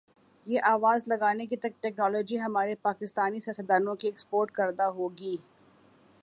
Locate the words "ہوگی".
4.97-5.35